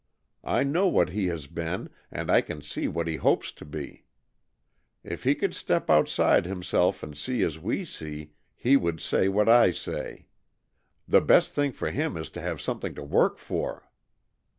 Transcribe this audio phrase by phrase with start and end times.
[0.43, 4.05] I know what he has been, and I can see what he hopes to be.
[5.03, 9.47] If he could step outside himself and see as we see, he would say what
[9.47, 10.25] I say.
[11.07, 13.91] The best thing for him is to have something to work for."